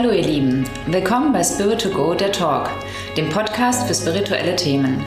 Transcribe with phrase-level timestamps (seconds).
[0.00, 2.70] Hallo ihr Lieben, willkommen bei Spirit to Go, der Talk,
[3.18, 5.04] dem Podcast für spirituelle Themen.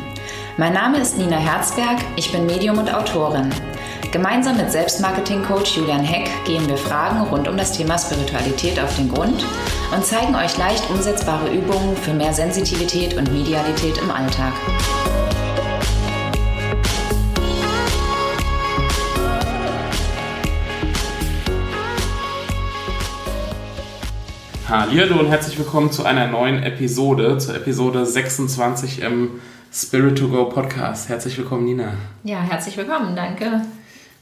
[0.58, 3.50] Mein Name ist Nina Herzberg, ich bin Medium und Autorin.
[4.12, 9.12] Gemeinsam mit Selbstmarketing-Coach Julian Heck gehen wir Fragen rund um das Thema Spiritualität auf den
[9.12, 9.44] Grund
[9.96, 14.54] und zeigen euch leicht umsetzbare Übungen für mehr Sensitivität und Medialität im Alltag.
[24.76, 29.40] Hallo und herzlich willkommen zu einer neuen Episode, zur Episode 26 im
[29.72, 31.10] Spirit to Go Podcast.
[31.10, 31.94] Herzlich willkommen, Nina.
[32.24, 33.62] Ja, herzlich willkommen, danke.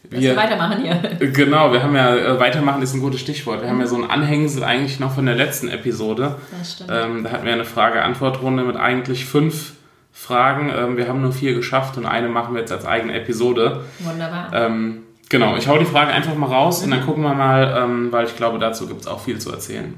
[0.03, 0.95] Dass wir, wir weitermachen hier.
[1.31, 3.61] Genau, wir haben ja, äh, weitermachen ist ein gutes Stichwort.
[3.61, 3.71] Wir mhm.
[3.71, 6.35] haben ja so ein Anhängsel eigentlich noch von der letzten Episode.
[6.59, 6.91] Das stimmt.
[6.93, 9.75] Ähm, da hatten wir eine Frage-Antwort-Runde mit eigentlich fünf
[10.11, 10.69] Fragen.
[10.69, 13.85] Ähm, wir haben nur vier geschafft und eine machen wir jetzt als eigene Episode.
[13.99, 14.51] Wunderbar.
[14.51, 16.83] Ähm, genau, ich hau die Frage einfach mal raus mhm.
[16.83, 19.49] und dann gucken wir mal, ähm, weil ich glaube, dazu gibt es auch viel zu
[19.49, 19.93] erzählen.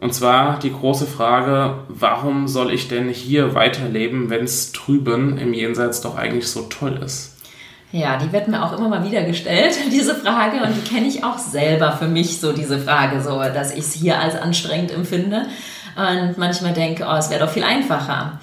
[0.00, 5.52] Und zwar die große Frage, warum soll ich denn hier weiterleben, wenn es drüben im
[5.52, 7.36] Jenseits doch eigentlich so toll ist?
[7.92, 10.62] Ja, die wird mir auch immer mal wieder gestellt, diese Frage.
[10.62, 13.92] Und die kenne ich auch selber für mich, so diese Frage, so, dass ich es
[13.92, 15.46] hier als anstrengend empfinde.
[15.96, 18.38] Und manchmal denke, oh, es wäre doch viel einfacher.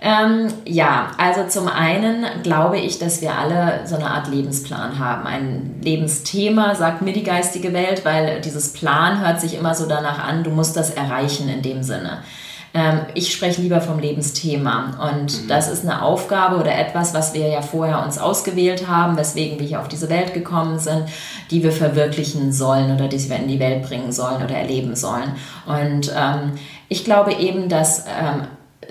[0.00, 5.26] Ähm, ja, also zum einen glaube ich, dass wir alle so eine Art Lebensplan haben.
[5.26, 10.22] Ein Lebensthema, sagt mir die geistige Welt, weil dieses Plan hört sich immer so danach
[10.22, 12.22] an, du musst das erreichen in dem Sinne.
[12.74, 15.48] Ähm, ich spreche lieber vom Lebensthema und mhm.
[15.48, 19.66] das ist eine Aufgabe oder etwas, was wir ja vorher uns ausgewählt haben, weswegen wir
[19.66, 21.04] hier auf diese Welt gekommen sind,
[21.50, 25.32] die wir verwirklichen sollen oder die wir in die Welt bringen sollen oder erleben sollen.
[25.64, 26.52] Und ähm,
[26.90, 28.42] ich glaube eben, dass ähm,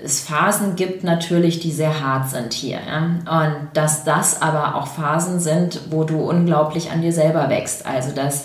[0.02, 2.78] es Phasen gibt natürlich, die sehr hart sind hier.
[2.86, 3.04] Ja?
[3.40, 7.86] Und dass das aber auch Phasen sind, wo du unglaublich an dir selber wächst.
[7.86, 8.44] Also dass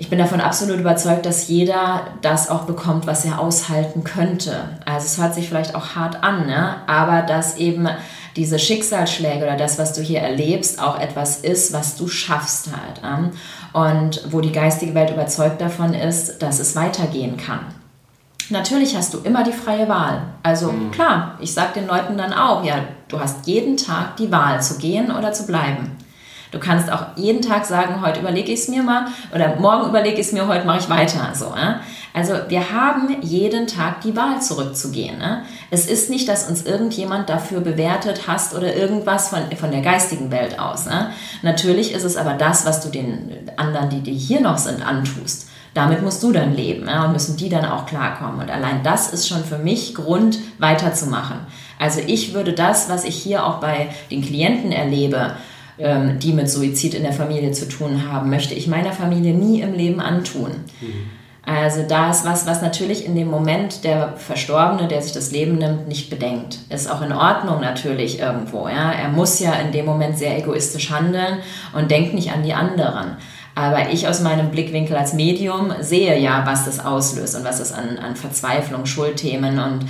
[0.00, 4.78] ich bin davon absolut überzeugt, dass jeder das auch bekommt, was er aushalten könnte.
[4.84, 6.76] Also es hört sich vielleicht auch hart an, ne?
[6.86, 7.88] aber dass eben
[8.36, 13.02] diese Schicksalsschläge oder das, was du hier erlebst, auch etwas ist, was du schaffst halt.
[13.72, 17.60] Und wo die geistige Welt überzeugt davon ist, dass es weitergehen kann.
[18.50, 20.22] Natürlich hast du immer die freie Wahl.
[20.42, 20.90] Also mhm.
[20.90, 22.76] klar, ich sage den Leuten dann auch, ja,
[23.08, 25.96] du hast jeden Tag die Wahl zu gehen oder zu bleiben.
[26.50, 30.18] Du kannst auch jeden Tag sagen, heute überlege ich es mir mal oder morgen überlege
[30.18, 31.32] ich es mir, heute mache ich weiter.
[31.34, 31.74] So, äh?
[32.14, 35.20] Also wir haben jeden Tag die Wahl zurückzugehen.
[35.20, 35.42] Äh?
[35.70, 40.30] Es ist nicht, dass uns irgendjemand dafür bewertet hast oder irgendwas von, von der geistigen
[40.30, 40.86] Welt aus.
[40.86, 41.08] Äh?
[41.42, 45.47] Natürlich ist es aber das, was du den anderen, die, die hier noch sind, antust
[45.78, 48.40] damit musst du dann leben ja, und müssen die dann auch klarkommen.
[48.40, 51.38] Und allein das ist schon für mich Grund, weiterzumachen.
[51.78, 55.34] Also ich würde das, was ich hier auch bei den Klienten erlebe,
[55.78, 59.60] ähm, die mit Suizid in der Familie zu tun haben, möchte ich meiner Familie nie
[59.60, 60.50] im Leben antun.
[60.80, 61.10] Mhm.
[61.46, 65.58] Also da ist was, was natürlich in dem Moment der Verstorbene, der sich das Leben
[65.58, 66.58] nimmt, nicht bedenkt.
[66.70, 68.66] Ist auch in Ordnung natürlich irgendwo.
[68.66, 68.90] Ja?
[68.90, 71.38] Er muss ja in dem Moment sehr egoistisch handeln
[71.72, 73.16] und denkt nicht an die anderen.
[73.58, 77.72] Aber ich aus meinem Blickwinkel als Medium sehe ja, was das auslöst und was es
[77.72, 79.80] an, an Verzweiflung, Schuldthemen und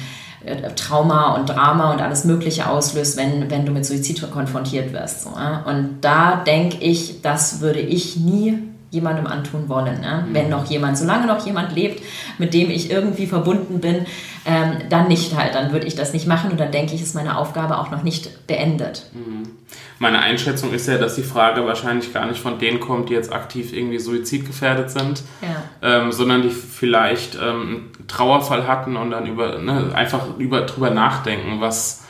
[0.42, 5.26] äh, Trauma und Drama und alles Mögliche auslöst, wenn, wenn du mit Suizid konfrontiert wirst.
[5.66, 8.58] Und da denke ich, das würde ich nie
[8.90, 10.00] jemandem antun wollen.
[10.00, 10.24] Ne?
[10.26, 10.34] Mhm.
[10.34, 12.02] Wenn noch jemand, solange noch jemand lebt,
[12.38, 14.06] mit dem ich irgendwie verbunden bin,
[14.46, 15.54] ähm, dann nicht halt.
[15.54, 18.02] Dann würde ich das nicht machen und dann denke ich, ist meine Aufgabe auch noch
[18.02, 19.06] nicht beendet.
[19.12, 19.50] Mhm.
[19.98, 23.32] Meine Einschätzung ist ja, dass die Frage wahrscheinlich gar nicht von denen kommt, die jetzt
[23.32, 25.62] aktiv irgendwie suizidgefährdet sind, ja.
[25.82, 27.42] ähm, sondern die vielleicht ähm,
[27.98, 32.04] einen Trauerfall hatten und dann über, ne, einfach über, drüber nachdenken, was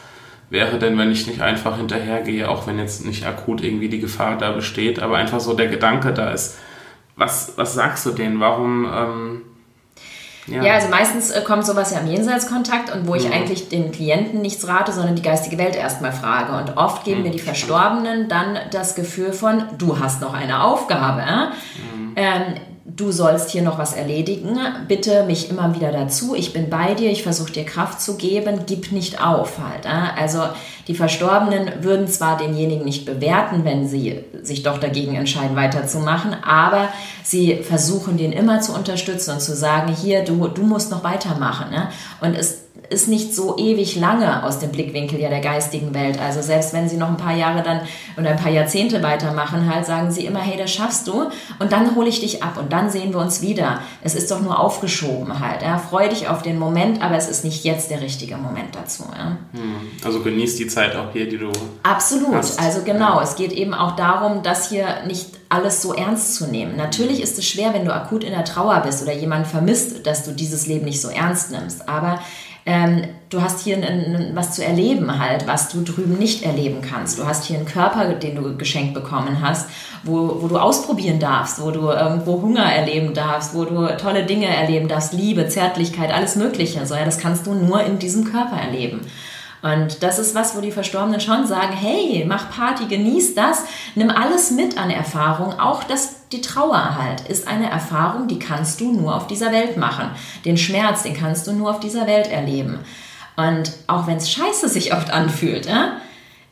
[0.50, 4.36] wäre denn, wenn ich nicht einfach hinterhergehe, auch wenn jetzt nicht akut irgendwie die Gefahr
[4.38, 6.58] da besteht, aber einfach so der Gedanke da ist,
[7.18, 8.40] was, was sagst du denen?
[8.40, 8.86] Warum?
[8.86, 9.42] Ähm,
[10.46, 10.62] ja.
[10.62, 10.74] ja.
[10.74, 13.32] also meistens äh, kommt sowas ja im Jenseitskontakt und wo ich ja.
[13.32, 16.56] eigentlich den Klienten nichts rate, sondern die geistige Welt erstmal frage.
[16.56, 17.26] Und oft geben mhm.
[17.26, 21.22] mir die Verstorbenen dann das Gefühl von, du hast noch eine Aufgabe.
[21.94, 22.12] Mhm.
[22.16, 22.54] Ähm,
[22.96, 27.11] du sollst hier noch was erledigen, bitte mich immer wieder dazu, ich bin bei dir,
[27.11, 29.87] ich versuche dir Kraft zu geben, gib nicht auf halt.
[30.17, 30.43] Also
[30.87, 36.88] die Verstorbenen würden zwar denjenigen nicht bewerten, wenn sie sich doch dagegen entscheiden, weiterzumachen, aber
[37.23, 41.69] sie versuchen den immer zu unterstützen und zu sagen, hier, du, du musst noch weitermachen.
[42.20, 46.19] Und es ist nicht so ewig lange aus dem Blickwinkel ja der geistigen Welt.
[46.20, 47.81] Also selbst wenn sie noch ein paar Jahre dann
[48.17, 51.26] oder ein paar Jahrzehnte weitermachen, halt sagen sie immer, hey, das schaffst du
[51.58, 53.81] und dann hole ich dich ab und dann sehen wir uns wieder.
[54.02, 55.62] Es ist doch nur aufgeschoben halt.
[55.62, 55.79] Ja.
[55.79, 59.05] Freu dich auf den Moment, aber es ist nicht jetzt der richtige Moment dazu.
[59.17, 59.37] Ja.
[59.52, 59.76] Hm.
[60.05, 61.50] Also genieß die Zeit auch hier, die du.
[61.82, 62.34] Absolut.
[62.34, 62.58] Hast.
[62.58, 63.17] Also genau.
[63.17, 63.23] Ja.
[63.23, 66.76] Es geht eben auch darum, dass hier nicht alles so ernst zu nehmen.
[66.76, 70.25] Natürlich ist es schwer, wenn du akut in der Trauer bist oder jemand vermisst, dass
[70.25, 71.88] du dieses Leben nicht so ernst nimmst.
[71.88, 72.20] Aber
[72.66, 76.81] ähm, du hast hier ein, ein, was zu erleben halt, was du drüben nicht erleben
[76.82, 77.19] kannst.
[77.19, 79.69] Du hast hier einen Körper, den du geschenkt bekommen hast,
[80.02, 84.46] wo, wo du ausprobieren darfst, wo du irgendwo Hunger erleben darfst, wo du tolle Dinge
[84.46, 86.84] erleben darfst, Liebe, Zärtlichkeit, alles Mögliche.
[86.87, 89.00] So, ja, das kannst du nur in diesem Körper erleben.
[89.60, 93.64] Und das ist was, wo die Verstorbenen schon sagen, hey, mach Party, genieß das,
[93.96, 98.80] nimm alles mit an Erfahrung, auch das, die Trauer halt, ist eine Erfahrung, die kannst
[98.80, 100.10] du nur auf dieser Welt machen.
[100.44, 102.80] Den Schmerz, den kannst du nur auf dieser Welt erleben.
[103.36, 105.88] Und auch wenn es scheiße sich oft anfühlt, äh,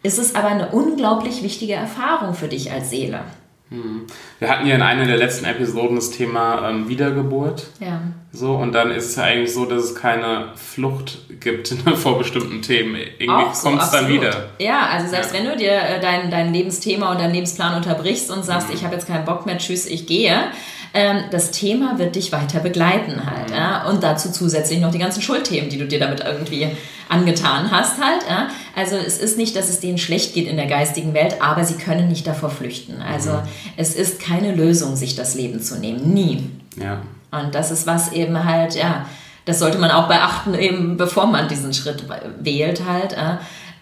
[0.02, 3.20] ist es aber eine unglaublich wichtige Erfahrung für dich als Seele.
[3.68, 4.06] Hm.
[4.38, 7.66] Wir hatten ja in einer der letzten Episoden das Thema ähm, Wiedergeburt.
[7.80, 8.00] Ja.
[8.30, 12.62] So, und dann ist es ja eigentlich so, dass es keine Flucht gibt vor bestimmten
[12.62, 12.96] Themen.
[13.18, 14.50] Irgendwie so, kommt es dann wieder.
[14.60, 15.40] Ja, also selbst ja.
[15.40, 18.74] wenn du dir äh, dein, dein Lebensthema und deinen Lebensplan unterbrichst und sagst, mhm.
[18.74, 20.52] ich habe jetzt keinen Bock mehr, tschüss, ich gehe,
[20.96, 23.50] ähm, das Thema wird dich weiter begleiten halt.
[23.50, 23.54] Mhm.
[23.54, 23.84] Ja?
[23.86, 26.68] Und dazu zusätzlich noch die ganzen Schuldthemen, die du dir damit irgendwie
[27.10, 28.22] angetan hast halt.
[28.26, 28.48] Ja?
[28.74, 31.74] Also es ist nicht, dass es denen schlecht geht in der geistigen Welt, aber sie
[31.74, 33.02] können nicht davor flüchten.
[33.02, 33.42] Also mhm.
[33.76, 36.14] es ist keine Lösung, sich das Leben zu nehmen.
[36.14, 36.44] Nie.
[36.80, 37.02] Ja.
[37.30, 39.04] Und das ist was eben halt, ja,
[39.44, 42.04] das sollte man auch beachten, eben bevor man diesen Schritt
[42.40, 43.14] wählt halt,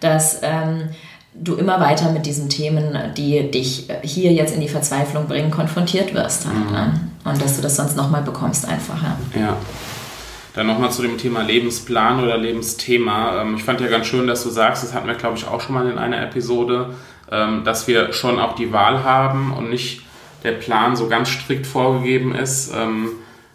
[0.01, 0.89] dass ähm,
[1.37, 6.13] du immer weiter mit diesen Themen, die dich hier jetzt in die Verzweiflung bringen, konfrontiert
[6.13, 6.45] wirst.
[6.45, 7.29] Halt, mhm.
[7.29, 9.01] Und dass du das sonst nochmal bekommst einfach.
[9.01, 9.17] Ja.
[9.39, 9.57] ja.
[10.53, 13.41] Dann nochmal zu dem Thema Lebensplan oder Lebensthema.
[13.41, 15.59] Ähm, ich fand ja ganz schön, dass du sagst, das hatten wir, glaube ich, auch
[15.59, 16.91] schon mal in einer Episode,
[17.29, 20.03] ähm, dass wir schon auch die Wahl haben und nicht
[20.43, 22.71] der Plan so ganz strikt vorgegeben ist.
[22.73, 23.09] Ähm,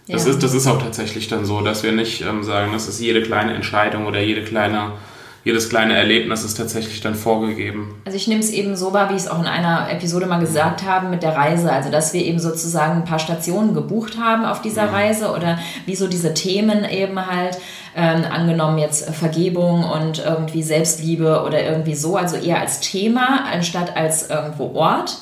[0.09, 0.33] das, ja.
[0.33, 3.55] ist, das ist auch tatsächlich dann so, dass wir nicht sagen, das ist jede kleine
[3.55, 4.93] Entscheidung oder jede kleine
[5.43, 8.01] jedes kleine Erlebnis ist tatsächlich dann vorgegeben.
[8.05, 10.41] Also ich nehme es eben so wahr, wie ich es auch in einer Episode mal
[10.41, 11.73] gesagt habe mit der Reise.
[11.73, 14.95] Also dass wir eben sozusagen ein paar Stationen gebucht haben auf dieser mhm.
[14.95, 17.59] Reise oder wie so diese Themen eben halt,
[17.97, 23.97] ähm, angenommen jetzt Vergebung und irgendwie Selbstliebe oder irgendwie so, also eher als Thema anstatt
[23.97, 25.17] als irgendwo Ort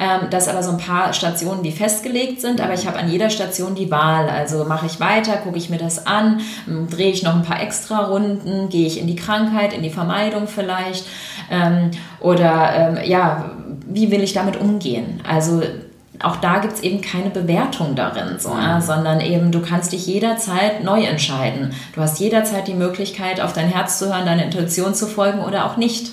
[0.00, 3.28] ähm, dass aber so ein paar Stationen wie festgelegt sind, aber ich habe an jeder
[3.28, 4.30] Station die Wahl.
[4.30, 7.62] Also mache ich weiter, gucke ich mir das an, ähm, drehe ich noch ein paar
[7.62, 11.04] extra Runden, gehe ich in die Krankheit, in die Vermeidung vielleicht
[11.50, 13.50] ähm, oder ähm, ja,
[13.86, 15.20] wie will ich damit umgehen?
[15.28, 15.62] Also
[16.22, 20.06] auch da gibt es eben keine Bewertung darin, so, ja, sondern eben du kannst dich
[20.06, 21.74] jederzeit neu entscheiden.
[21.94, 25.66] Du hast jederzeit die Möglichkeit, auf dein Herz zu hören, deine Intuition zu folgen oder
[25.66, 26.12] auch nicht.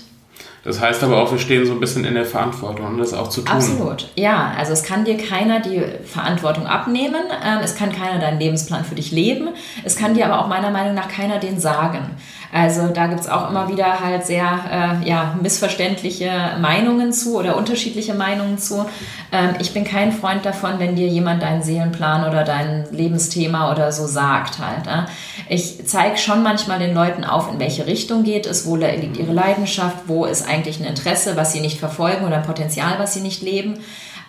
[0.67, 3.39] Das heißt aber auch, wir stehen so ein bisschen in der Verantwortung, das auch zu
[3.39, 3.55] tun.
[3.55, 4.51] Absolut, ja.
[4.57, 8.95] Also es kann dir keiner die Verantwortung abnehmen, ähm, es kann keiner deinen Lebensplan für
[8.95, 9.51] dich leben,
[9.85, 12.17] es kann dir aber auch meiner Meinung nach keiner den sagen.
[12.51, 17.57] Also da gibt es auch immer wieder halt sehr äh, ja, missverständliche Meinungen zu oder
[17.57, 18.85] unterschiedliche Meinungen zu.
[19.31, 23.91] Ähm, ich bin kein Freund davon, wenn dir jemand deinen Seelenplan oder dein Lebensthema oder
[23.91, 24.87] so sagt halt.
[24.87, 25.09] Äh.
[25.53, 29.33] Ich zeige schon manchmal den Leuten auf, in welche Richtung geht es, wo liegt ihre
[29.33, 33.21] Leidenschaft, wo ist eigentlich ein Interesse, was sie nicht verfolgen oder ein Potenzial, was sie
[33.21, 33.79] nicht leben.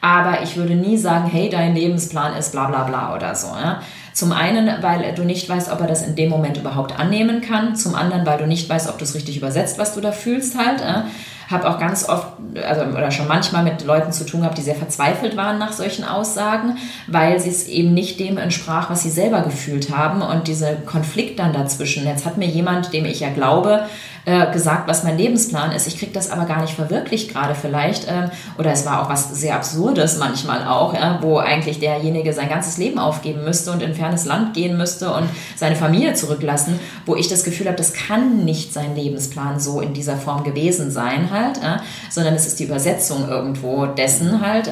[0.00, 3.48] Aber ich würde nie sagen, hey, dein Lebensplan ist bla bla bla oder so.
[3.48, 3.80] Ja?
[4.18, 7.76] Zum einen, weil du nicht weißt, ob er das in dem Moment überhaupt annehmen kann.
[7.76, 10.58] Zum anderen, weil du nicht weißt, ob du es richtig übersetzt, was du da fühlst
[10.58, 10.80] halt.
[10.80, 11.02] Äh.
[11.48, 12.26] Habe auch ganz oft,
[12.66, 16.04] also oder schon manchmal mit Leuten zu tun gehabt, die sehr verzweifelt waren nach solchen
[16.04, 20.20] Aussagen, weil sie es eben nicht dem entsprach, was sie selber gefühlt haben.
[20.20, 22.04] Und dieser Konflikt dann dazwischen.
[22.04, 23.84] Jetzt hat mir jemand, dem ich ja glaube,
[24.28, 25.86] äh, gesagt, was mein Lebensplan ist.
[25.86, 28.06] Ich kriege das aber gar nicht verwirklicht gerade vielleicht.
[28.06, 32.76] Äh, oder es war auch was sehr Absurdes manchmal auch, wo eigentlich derjenige sein ganzes
[32.76, 37.28] Leben aufgeben müsste und in fernes Land gehen müsste und seine Familie zurücklassen, wo ich
[37.28, 41.58] das Gefühl habe, das kann nicht sein Lebensplan so in dieser Form gewesen sein halt,
[41.58, 41.78] äh,
[42.10, 44.70] sondern es ist die Übersetzung irgendwo dessen halt.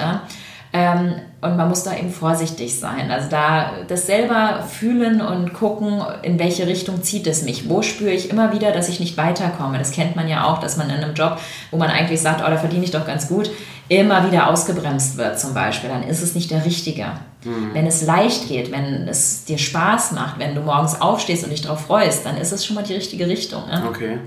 [0.76, 3.11] Ähm, und man muss da eben vorsichtig sein.
[3.11, 7.68] Also da das selber fühlen und gucken, in welche Richtung zieht es mich.
[7.68, 9.78] Wo spüre ich immer wieder, dass ich nicht weiterkomme.
[9.78, 11.38] Das kennt man ja auch, dass man in einem Job,
[11.71, 13.50] wo man eigentlich sagt, oh, da verdiene ich doch ganz gut,
[13.88, 15.88] immer wieder ausgebremst wird zum Beispiel.
[15.88, 17.06] Dann ist es nicht der Richtige.
[17.45, 17.71] Mhm.
[17.73, 21.62] Wenn es leicht geht, wenn es dir Spaß macht, wenn du morgens aufstehst und dich
[21.62, 23.66] darauf freust, dann ist es schon mal die richtige Richtung.
[23.66, 23.83] Ne?
[23.88, 24.18] Okay.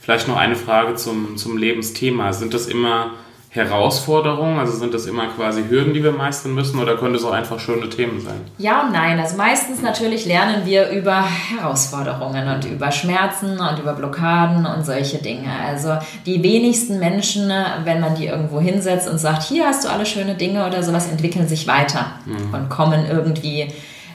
[0.00, 2.32] Vielleicht noch eine Frage zum, zum Lebensthema.
[2.32, 3.10] Sind das immer
[3.54, 4.58] Herausforderungen?
[4.58, 7.60] Also sind das immer quasi Hürden, die wir meistern müssen oder können das auch einfach
[7.60, 8.40] schöne Themen sein?
[8.56, 9.20] Ja und nein.
[9.20, 15.18] Also meistens natürlich lernen wir über Herausforderungen und über Schmerzen und über Blockaden und solche
[15.18, 15.50] Dinge.
[15.66, 17.52] Also die wenigsten Menschen,
[17.84, 21.10] wenn man die irgendwo hinsetzt und sagt, hier hast du alle schöne Dinge oder sowas,
[21.10, 22.54] entwickeln sich weiter mhm.
[22.54, 23.68] und kommen irgendwie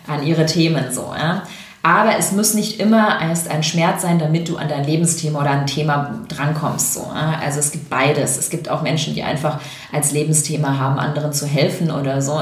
[0.07, 1.13] an ihre Themen so.
[1.15, 1.43] Ja?
[1.87, 5.51] Aber es muss nicht immer erst ein Schmerz sein, damit du an dein Lebensthema oder
[5.51, 6.95] ein Thema drankommst.
[6.95, 7.05] So.
[7.13, 8.35] Also es gibt beides.
[8.35, 9.61] Es gibt auch Menschen, die einfach
[9.93, 12.41] als Lebensthema haben, anderen zu helfen oder so.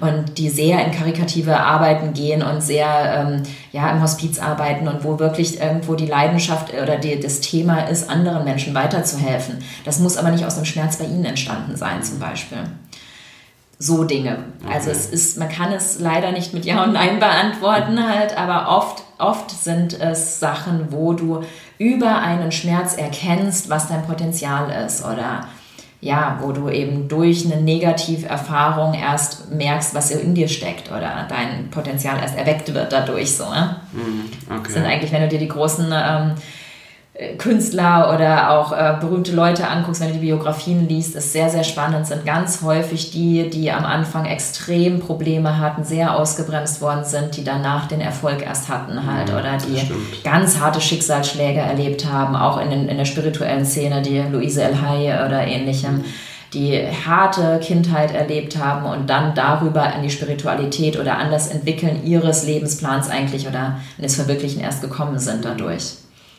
[0.00, 5.04] Und die sehr in karikative Arbeiten gehen und sehr ähm, ja, im Hospiz arbeiten und
[5.04, 9.58] wo wirklich irgendwo die Leidenschaft oder die, das Thema ist, anderen Menschen weiterzuhelfen.
[9.84, 12.60] Das muss aber nicht aus einem Schmerz bei ihnen entstanden sein, zum Beispiel
[13.78, 14.38] so Dinge.
[14.70, 18.74] Also es ist, man kann es leider nicht mit Ja und Nein beantworten halt, aber
[18.74, 21.42] oft, oft sind es Sachen, wo du
[21.78, 25.46] über einen Schmerz erkennst, was dein Potenzial ist oder
[26.00, 31.70] ja, wo du eben durch eine Negativerfahrung erst merkst, was in dir steckt oder dein
[31.70, 33.44] Potenzial erst erweckt wird dadurch so.
[33.44, 33.76] Ne?
[34.46, 34.60] Okay.
[34.64, 36.34] Das sind eigentlich, wenn du dir die großen ähm,
[37.38, 41.64] Künstler oder auch äh, berühmte Leute anguckst, wenn du die Biografien liest, ist sehr, sehr
[41.64, 47.36] spannend, sind ganz häufig die, die am Anfang extrem Probleme hatten, sehr ausgebremst worden sind,
[47.38, 49.80] die danach den Erfolg erst hatten halt ja, oder die
[50.24, 54.82] ganz harte Schicksalsschläge erlebt haben, auch in, den, in der spirituellen Szene, die Luise El
[54.82, 56.04] Haye oder ähnlichem
[56.52, 62.06] die harte Kindheit erlebt haben und dann darüber an die Spiritualität oder an das Entwickeln
[62.06, 65.96] ihres Lebensplans eigentlich oder in das Verwirklichen erst gekommen sind dadurch.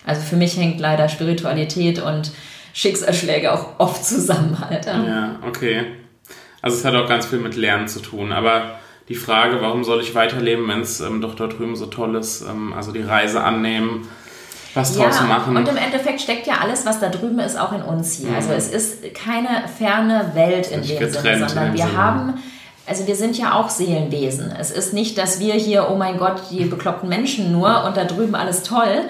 [0.08, 2.32] Also für mich hängt leider Spiritualität und
[2.74, 4.86] Schicksalsschläge auch oft zusammen halt.
[4.86, 5.86] Ja, okay.
[6.62, 8.32] Also es hat auch ganz viel mit Lernen zu tun.
[8.32, 12.16] Aber die Frage, warum soll ich weiterleben, wenn es ähm, doch dort drüben so toll
[12.16, 14.08] ist, ähm, also die Reise annehmen,
[14.74, 15.56] was draus ja, machen.
[15.56, 18.30] Und im Endeffekt steckt ja alles, was da drüben ist, auch in uns hier.
[18.36, 18.56] Also mhm.
[18.56, 21.98] Also es ist keine ferne Welt in dem Sinne, sondern wir Sinne.
[21.98, 22.34] haben
[22.88, 24.50] also wir sind ja auch Seelenwesen.
[24.58, 28.06] Es ist nicht, dass wir hier, oh mein Gott, die bekloppten Menschen nur und da
[28.06, 29.10] drüben alles toll,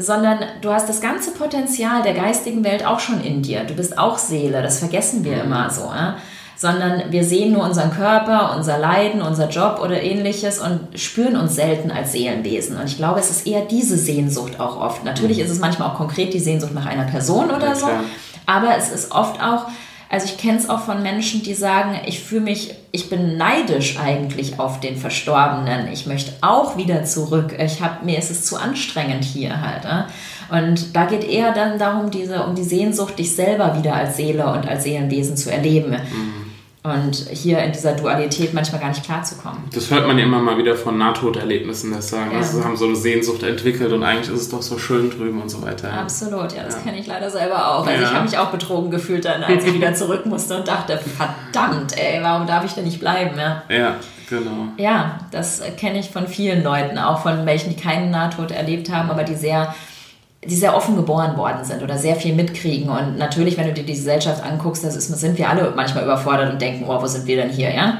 [0.00, 3.64] sondern du hast das ganze Potenzial der geistigen Welt auch schon in dir.
[3.64, 5.42] Du bist auch Seele, das vergessen wir mhm.
[5.42, 5.82] immer so.
[5.82, 6.16] Ja?
[6.56, 11.54] Sondern wir sehen nur unseren Körper, unser Leiden, unser Job oder ähnliches und spüren uns
[11.54, 12.76] selten als Seelenwesen.
[12.76, 15.04] Und ich glaube, es ist eher diese Sehnsucht auch oft.
[15.04, 15.44] Natürlich mhm.
[15.44, 17.88] ist es manchmal auch konkret die Sehnsucht nach einer Person oder ja, so,
[18.46, 19.66] aber es ist oft auch
[20.10, 23.96] also ich kenne es auch von Menschen, die sagen, ich fühle mich, ich bin neidisch
[23.96, 25.86] eigentlich auf den Verstorbenen.
[25.92, 27.54] Ich möchte auch wieder zurück.
[27.56, 29.82] Ich hab, mir ist es zu anstrengend hier halt.
[30.50, 34.52] Und da geht eher dann darum, diese, um die Sehnsucht, dich selber wieder als Seele
[34.52, 35.90] und als Seelenwesen zu erleben.
[35.90, 36.39] Mhm
[36.82, 39.58] und hier in dieser Dualität manchmal gar nicht klarzukommen.
[39.74, 42.38] Das hört man ja immer mal wieder von Nahtoderlebnissen, dass sagen, ja.
[42.38, 45.42] also sie haben so eine Sehnsucht entwickelt und eigentlich ist es doch so schön drüben
[45.42, 45.92] und so weiter.
[45.92, 46.80] Absolut, ja, das ja.
[46.82, 47.86] kenne ich leider selber auch.
[47.86, 48.08] Also ja.
[48.08, 51.98] ich habe mich auch betrogen gefühlt dann, als ich wieder zurück musste und dachte, verdammt,
[51.98, 53.36] ey, warum darf ich denn nicht bleiben?
[53.36, 53.96] Ja, ja
[54.30, 54.68] genau.
[54.78, 59.10] Ja, das kenne ich von vielen Leuten, auch von welchen, die keinen Nahtod erlebt haben,
[59.10, 59.74] aber die sehr
[60.44, 62.88] die sehr offen geboren worden sind oder sehr viel mitkriegen.
[62.88, 66.52] Und natürlich, wenn du dir die Gesellschaft anguckst, das ist, sind wir alle manchmal überfordert
[66.52, 67.98] und denken, oh, wo sind wir denn hier, ja?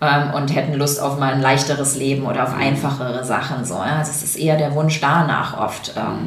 [0.00, 3.64] Ähm, und hätten Lust auf mal ein leichteres Leben oder auf einfachere Sachen.
[3.64, 3.98] So, ja?
[3.98, 5.94] Das ist eher der Wunsch danach oft.
[5.96, 6.26] Ähm,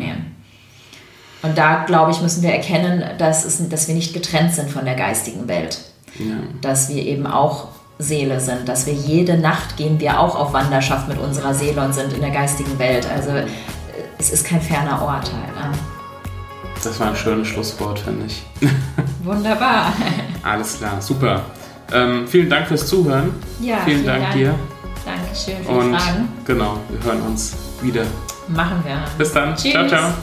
[1.42, 4.86] und da, glaube ich, müssen wir erkennen, dass, es, dass wir nicht getrennt sind von
[4.86, 5.80] der geistigen Welt.
[6.18, 6.36] Ja.
[6.62, 11.10] Dass wir eben auch Seele sind, dass wir jede Nacht gehen wir auch auf Wanderschaft
[11.10, 13.06] mit unserer Seele und sind in der geistigen Welt.
[13.14, 13.32] Also
[14.20, 15.56] es ist kein ferner Ort halt.
[15.56, 15.78] Ne?
[16.84, 18.44] Das war ein schönes Schlusswort, finde ich.
[19.24, 19.94] Wunderbar.
[20.44, 21.42] Alles klar, super.
[21.92, 23.34] Ähm, vielen Dank fürs Zuhören.
[23.60, 24.56] Ja, vielen, vielen Dank, Dank, dir.
[25.06, 26.30] Dankeschön für Und die Fragen.
[26.46, 28.04] Genau, wir hören uns wieder.
[28.48, 29.04] Machen wir.
[29.18, 29.56] Bis dann.
[29.56, 29.72] Tschüss.
[29.72, 30.14] Ciao, ciao.